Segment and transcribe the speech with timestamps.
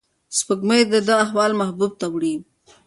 [0.37, 2.33] سپوږمۍ د ده احوال محبوب ته وړي.